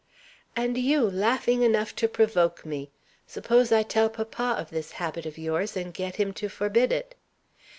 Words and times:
"And 0.55 0.79
you, 0.79 1.01
laughing 1.07 1.61
enough 1.61 1.95
to 1.97 2.07
provoke 2.07 2.65
me. 2.65 2.89
Suppose 3.27 3.71
I 3.71 3.83
tell 3.83 4.09
papa 4.09 4.55
of 4.57 4.71
this 4.71 4.93
habit 4.93 5.27
of 5.27 5.37
yours, 5.37 5.77
and 5.77 5.93
get 5.93 6.15
him 6.15 6.33
to 6.33 6.49
forbid 6.49 6.91
it?" 6.91 7.13